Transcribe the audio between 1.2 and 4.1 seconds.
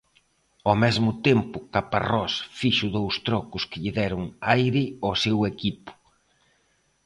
tempo, Caparrós fixo dous trocos que lle